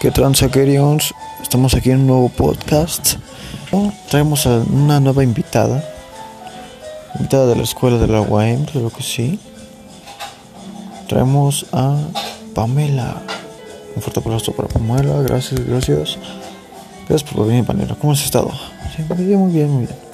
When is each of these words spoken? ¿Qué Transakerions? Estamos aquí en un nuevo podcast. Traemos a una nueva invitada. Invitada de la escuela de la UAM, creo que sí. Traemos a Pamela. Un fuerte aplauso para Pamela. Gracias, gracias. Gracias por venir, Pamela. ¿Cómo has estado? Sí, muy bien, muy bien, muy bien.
¿Qué 0.00 0.10
Transakerions? 0.10 1.14
Estamos 1.40 1.72
aquí 1.72 1.90
en 1.90 2.00
un 2.00 2.06
nuevo 2.06 2.28
podcast. 2.28 3.14
Traemos 4.10 4.46
a 4.46 4.58
una 4.58 5.00
nueva 5.00 5.24
invitada. 5.24 5.82
Invitada 7.14 7.46
de 7.46 7.56
la 7.56 7.62
escuela 7.62 7.96
de 7.96 8.06
la 8.06 8.20
UAM, 8.20 8.66
creo 8.66 8.90
que 8.90 9.02
sí. 9.02 9.40
Traemos 11.08 11.64
a 11.72 11.96
Pamela. 12.54 13.22
Un 13.94 14.02
fuerte 14.02 14.20
aplauso 14.20 14.52
para 14.52 14.68
Pamela. 14.68 15.22
Gracias, 15.22 15.64
gracias. 15.64 16.18
Gracias 17.08 17.32
por 17.32 17.46
venir, 17.46 17.64
Pamela. 17.64 17.94
¿Cómo 17.94 18.12
has 18.12 18.22
estado? 18.22 18.50
Sí, 18.94 19.02
muy 19.08 19.24
bien, 19.24 19.40
muy 19.40 19.52
bien, 19.52 19.70
muy 19.70 19.86
bien. 19.86 20.05